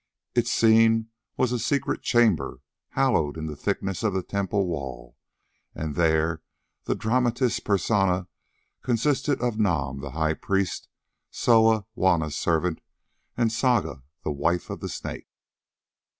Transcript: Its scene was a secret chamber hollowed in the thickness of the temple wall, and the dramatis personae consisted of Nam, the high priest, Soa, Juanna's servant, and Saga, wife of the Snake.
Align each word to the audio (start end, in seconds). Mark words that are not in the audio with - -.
Its 0.33 0.51
scene 0.51 1.09
was 1.37 1.51
a 1.51 1.59
secret 1.59 2.01
chamber 2.01 2.61
hollowed 2.93 3.37
in 3.37 3.45
the 3.45 3.55
thickness 3.55 4.01
of 4.01 4.13
the 4.15 4.23
temple 4.23 4.65
wall, 4.65 5.15
and 5.75 5.93
the 5.93 6.39
dramatis 6.97 7.59
personae 7.59 8.25
consisted 8.81 9.39
of 9.41 9.59
Nam, 9.59 9.99
the 9.99 10.09
high 10.09 10.33
priest, 10.33 10.87
Soa, 11.29 11.85
Juanna's 11.93 12.35
servant, 12.35 12.81
and 13.37 13.51
Saga, 13.51 14.01
wife 14.25 14.71
of 14.71 14.79
the 14.79 14.89
Snake. 14.89 15.27